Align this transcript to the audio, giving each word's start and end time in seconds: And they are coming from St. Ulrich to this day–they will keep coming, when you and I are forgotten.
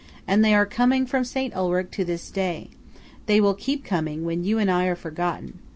And 0.27 0.43
they 0.43 0.55
are 0.55 0.65
coming 0.65 1.05
from 1.05 1.23
St. 1.23 1.55
Ulrich 1.55 1.91
to 1.91 2.03
this 2.03 2.31
day–they 2.31 3.39
will 3.39 3.53
keep 3.53 3.83
coming, 3.85 4.25
when 4.25 4.43
you 4.43 4.57
and 4.57 4.71
I 4.71 4.85
are 4.87 4.95
forgotten. 4.95 5.59